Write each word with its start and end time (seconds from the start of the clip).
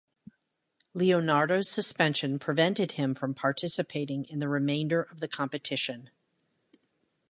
Leonardo's 0.95 1.69
suspension 1.69 2.39
prevented 2.39 2.93
him 2.93 3.13
from 3.13 3.35
participating 3.35 4.25
in 4.25 4.39
the 4.39 4.47
remainder 4.49 5.03
of 5.03 5.19
the 5.19 5.27
competition. 5.27 6.09